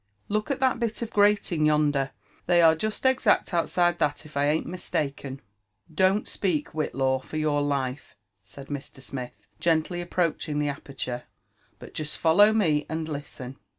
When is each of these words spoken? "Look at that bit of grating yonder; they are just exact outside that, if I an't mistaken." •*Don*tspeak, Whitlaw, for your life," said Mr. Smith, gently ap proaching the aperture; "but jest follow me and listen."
"Look 0.35 0.49
at 0.49 0.59
that 0.61 0.79
bit 0.79 1.03
of 1.03 1.11
grating 1.11 1.67
yonder; 1.67 2.09
they 2.47 2.59
are 2.59 2.73
just 2.73 3.05
exact 3.05 3.53
outside 3.53 3.99
that, 3.99 4.25
if 4.25 4.35
I 4.35 4.45
an't 4.45 4.65
mistaken." 4.65 5.41
•*Don*tspeak, 5.93 6.69
Whitlaw, 6.69 7.19
for 7.23 7.37
your 7.37 7.61
life," 7.61 8.15
said 8.43 8.69
Mr. 8.69 8.99
Smith, 8.99 9.45
gently 9.59 10.01
ap 10.01 10.09
proaching 10.09 10.57
the 10.59 10.69
aperture; 10.69 11.25
"but 11.77 11.93
jest 11.93 12.17
follow 12.17 12.51
me 12.51 12.83
and 12.89 13.07
listen." 13.07 13.57